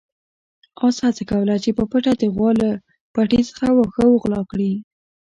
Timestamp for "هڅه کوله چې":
1.05-1.69